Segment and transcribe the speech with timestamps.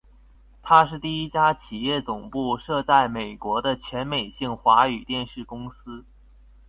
[0.63, 6.03] 它是第一家企业总部设在美国的全美性华语电视公司。